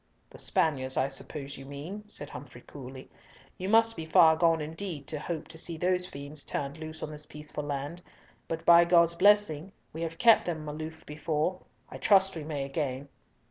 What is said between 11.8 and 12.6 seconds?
I trust we